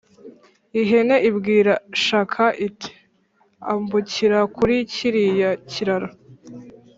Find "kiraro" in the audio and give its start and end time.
5.71-6.09